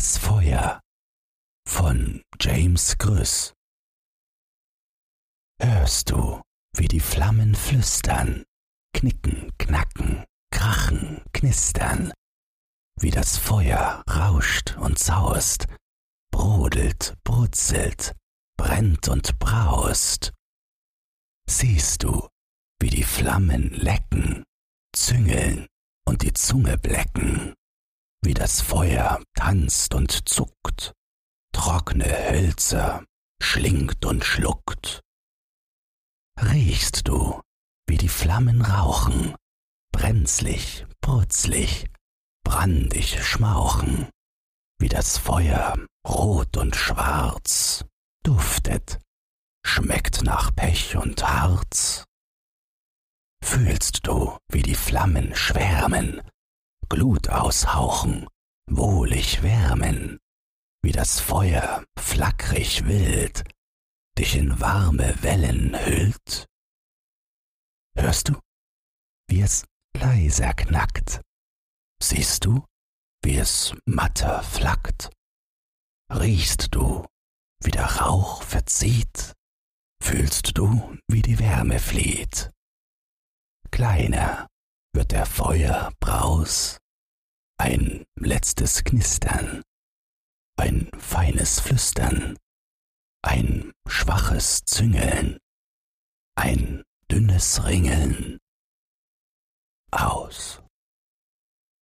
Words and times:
das 0.00 0.16
Feuer 0.16 0.80
von 1.68 2.22
James 2.40 2.96
Grüss. 2.96 3.52
Hörst 5.60 6.08
du, 6.08 6.40
wie 6.74 6.88
die 6.88 7.00
Flammen 7.00 7.54
flüstern, 7.54 8.44
knicken, 8.94 9.52
knacken, 9.58 10.24
krachen, 10.50 11.22
knistern, 11.34 12.14
wie 12.98 13.10
das 13.10 13.36
Feuer 13.36 14.02
rauscht 14.08 14.74
und 14.78 14.98
saust, 14.98 15.66
brodelt, 16.32 17.14
brutzelt, 17.22 18.16
brennt 18.56 19.06
und 19.08 19.38
braust. 19.38 20.32
Siehst 21.46 22.04
du, 22.04 22.26
wie 22.80 22.88
die 22.88 23.04
Flammen 23.04 23.68
lecken, 23.68 24.44
züngeln 24.96 25.66
und 26.06 26.22
die 26.22 26.32
Zunge 26.32 26.78
blecken, 26.78 27.52
wie 28.22 28.34
das 28.34 28.60
Feuer 28.60 29.22
tanzt 29.34 29.94
und 29.94 30.28
zuckt, 30.28 30.92
trockne 31.52 32.04
Hölzer 32.04 33.04
schlingt 33.42 34.04
und 34.04 34.24
schluckt. 34.24 35.00
Riechst 36.38 37.08
du, 37.08 37.40
wie 37.86 37.96
die 37.96 38.08
Flammen 38.08 38.62
rauchen, 38.62 39.34
brenzlig, 39.92 40.86
brutzlig, 41.00 41.86
brandig 42.44 43.22
schmauchen, 43.24 44.08
wie 44.78 44.88
das 44.88 45.18
Feuer 45.18 45.74
rot 46.06 46.56
und 46.56 46.76
schwarz 46.76 47.84
duftet, 48.22 48.98
schmeckt 49.64 50.22
nach 50.22 50.54
Pech 50.54 50.96
und 50.96 51.22
Harz. 51.22 52.04
Fühlst 53.42 54.06
du, 54.06 54.36
wie 54.48 54.62
die 54.62 54.74
Flammen 54.74 55.34
schwärmen, 55.34 56.20
Glut 56.92 57.28
aushauchen, 57.28 58.26
wohlig 58.66 59.44
wärmen, 59.44 60.18
wie 60.82 60.90
das 60.90 61.20
Feuer 61.20 61.84
flackrig 61.96 62.84
wild 62.84 63.44
dich 64.18 64.34
in 64.34 64.58
warme 64.58 65.14
Wellen 65.22 65.78
hüllt? 65.86 66.48
Hörst 67.96 68.28
du, 68.28 68.40
wie 69.28 69.40
es 69.40 69.64
leiser 69.96 70.52
knackt? 70.52 71.20
Siehst 72.02 72.44
du, 72.44 72.66
wie 73.22 73.36
es 73.36 73.72
matter 73.86 74.42
flackt? 74.42 75.10
Riechst 76.12 76.74
du, 76.74 77.06
wie 77.62 77.70
der 77.70 78.00
Rauch 78.00 78.42
verzieht? 78.42 79.34
Fühlst 80.02 80.58
du, 80.58 80.98
wie 81.06 81.22
die 81.22 81.38
Wärme 81.38 81.78
flieht? 81.78 82.50
Kleiner 83.70 84.48
wird 84.92 85.12
der 85.12 85.24
Feuerbraus, 85.24 86.79
ein 87.60 88.06
letztes 88.16 88.84
Knistern, 88.84 89.62
ein 90.56 90.90
feines 90.98 91.60
Flüstern, 91.60 92.38
ein 93.22 93.72
schwaches 93.86 94.64
Züngeln, 94.64 95.38
ein 96.36 96.82
dünnes 97.10 97.62
Ringeln. 97.66 98.38
Aus. 99.90 100.62